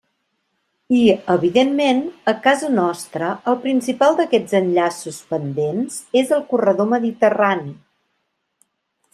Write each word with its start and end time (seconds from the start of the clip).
I, 0.99 1.01
evidentment, 1.33 1.99
a 2.31 2.33
casa 2.47 2.71
nostra 2.77 3.29
el 3.53 3.59
principal 3.67 4.17
d'aquests 4.21 4.57
enllaços 4.63 5.21
pendents 5.35 6.01
és 6.23 6.33
el 6.39 6.45
corredor 6.55 6.91
mediterrani. 6.99 7.77